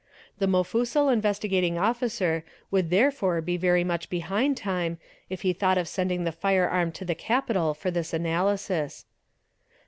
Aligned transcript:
The 0.39 0.47
mofussil 0.47 1.15
Investi 1.15 1.47
gating 1.47 1.77
Officer 1.77 2.43
would 2.71 2.89
therefore 2.89 3.39
be 3.39 3.55
very 3.55 3.83
much 3.83 4.09
behind 4.09 4.57
time 4.57 4.97
if 5.29 5.43
he 5.43 5.53
thought 5.53 5.77
of 5.77 5.87
sending 5.87 6.23
the 6.23 6.31
firearm 6.31 6.91
to 6.93 7.05
the 7.05 7.13
capital 7.13 7.75
for 7.75 7.91
this 7.91 8.11
analysis. 8.11 9.05